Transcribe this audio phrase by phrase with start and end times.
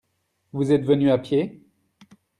[0.51, 1.61] Vous êtes venu à pied?